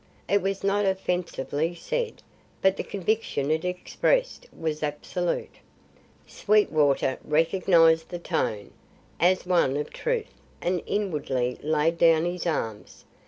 [0.27, 2.23] It was not offensively said;
[2.59, 5.57] but the conviction it expressed was absolute.
[6.25, 8.71] Sweetwater recognised the tone,
[9.19, 13.05] as one of truth, and inwardly laid down his arms.